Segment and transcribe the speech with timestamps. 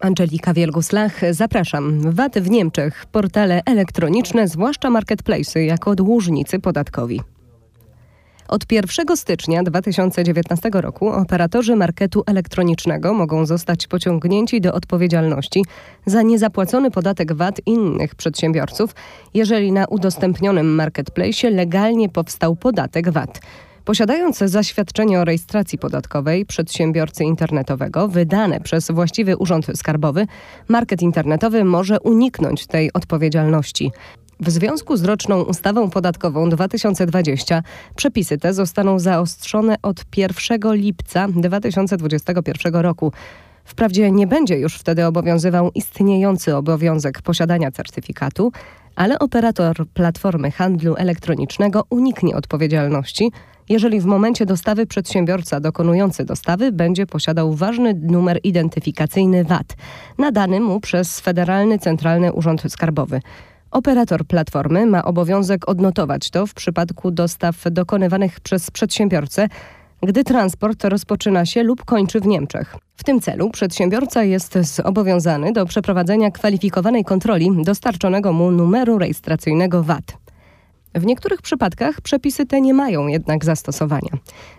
[0.00, 2.10] Angelika Wielgus-Lach, zapraszam.
[2.10, 7.20] VAT w Niemczech, portale elektroniczne, zwłaszcza marketplace, jako dłużnicy podatkowi.
[8.48, 15.64] Od 1 stycznia 2019 roku operatorzy marketu elektronicznego mogą zostać pociągnięci do odpowiedzialności
[16.06, 18.94] za niezapłacony podatek VAT innych przedsiębiorców,
[19.34, 23.40] jeżeli na udostępnionym marketplace legalnie powstał podatek VAT.
[23.88, 30.26] Posiadając zaświadczenie o rejestracji podatkowej przedsiębiorcy internetowego wydane przez właściwy urząd skarbowy,
[30.68, 33.92] market internetowy może uniknąć tej odpowiedzialności.
[34.40, 37.62] W związku z roczną ustawą podatkową 2020
[37.96, 43.12] przepisy te zostaną zaostrzone od 1 lipca 2021 roku.
[43.64, 48.52] Wprawdzie nie będzie już wtedy obowiązywał istniejący obowiązek posiadania certyfikatu,
[48.96, 53.30] ale operator platformy handlu elektronicznego uniknie odpowiedzialności,
[53.68, 59.76] jeżeli w momencie dostawy przedsiębiorca dokonujący dostawy będzie posiadał ważny numer identyfikacyjny VAT,
[60.18, 63.20] nadany mu przez Federalny Centralny Urząd Skarbowy.
[63.70, 69.48] Operator platformy ma obowiązek odnotować to w przypadku dostaw dokonywanych przez przedsiębiorcę,
[70.02, 72.76] gdy transport rozpoczyna się lub kończy w Niemczech.
[72.96, 80.27] W tym celu przedsiębiorca jest zobowiązany do przeprowadzenia kwalifikowanej kontroli dostarczonego mu numeru rejestracyjnego VAT.
[80.94, 84.10] W niektórych przypadkach przepisy te nie mają jednak zastosowania.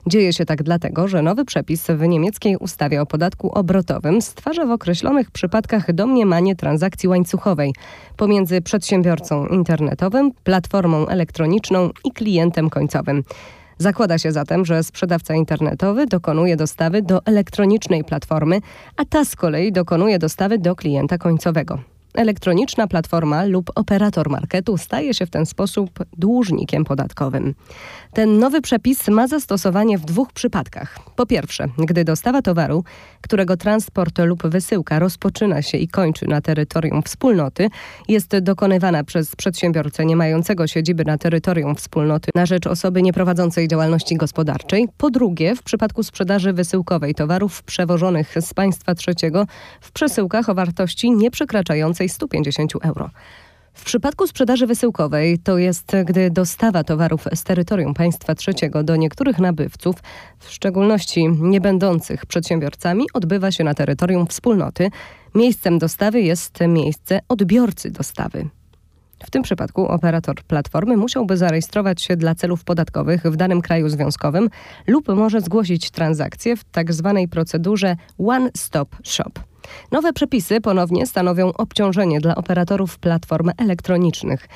[0.08, 4.72] Dzieje się tak dlatego, że nowy przepis w niemieckiej ustawie o podatku obrotowym stwarza w
[4.72, 7.73] określonych przypadkach domniemanie transakcji łańcuchowej
[8.17, 13.23] pomiędzy przedsiębiorcą internetowym, platformą elektroniczną i klientem końcowym.
[13.77, 18.59] Zakłada się zatem, że sprzedawca internetowy dokonuje dostawy do elektronicznej platformy,
[18.97, 21.80] a ta z kolei dokonuje dostawy do klienta końcowego.
[22.13, 27.55] Elektroniczna platforma lub operator marketu staje się w ten sposób dłużnikiem podatkowym.
[28.13, 30.99] Ten nowy przepis ma zastosowanie w dwóch przypadkach.
[31.16, 32.83] Po pierwsze, gdy dostawa towaru,
[33.21, 37.69] którego transport lub wysyłka rozpoczyna się i kończy na terytorium wspólnoty,
[38.07, 44.16] jest dokonywana przez przedsiębiorcę nie mającego siedziby na terytorium wspólnoty na rzecz osoby nieprowadzącej działalności
[44.16, 44.88] gospodarczej.
[44.97, 49.45] Po drugie, w przypadku sprzedaży wysyłkowej towarów przewożonych z państwa trzeciego
[49.81, 53.09] w przesyłkach o wartości nie przekraczającej 150 euro.
[53.73, 59.39] W przypadku sprzedaży wysyłkowej, to jest gdy dostawa towarów z terytorium państwa trzeciego do niektórych
[59.39, 59.95] nabywców,
[60.39, 64.89] w szczególności nie będących przedsiębiorcami, odbywa się na terytorium wspólnoty.
[65.35, 68.49] Miejscem dostawy jest miejsce odbiorcy dostawy.
[69.25, 74.49] W tym przypadku operator platformy musiałby zarejestrować się dla celów podatkowych w danym kraju związkowym
[74.87, 77.13] lub może zgłosić transakcję w tzw.
[77.16, 79.48] Tak procedurze One Stop Shop.
[79.91, 84.47] Nowe przepisy ponownie stanowią obciążenie dla operatorów platform elektronicznych.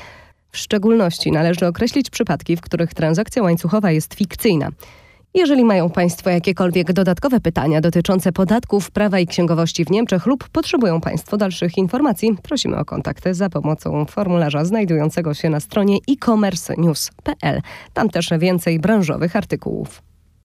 [0.52, 4.70] W szczególności należy określić przypadki, w których transakcja łańcuchowa jest fikcyjna.
[5.36, 11.02] Jeżeli mają Państwo jakiekolwiek dodatkowe pytania dotyczące podatków, prawa i księgowości w Niemczech lub potrzebują
[11.02, 17.62] Państwo dalszych informacji, prosimy o kontakty za pomocą formularza znajdującego się na stronie e-commerce news.pl.
[17.94, 20.13] Tam też więcej branżowych artykułów.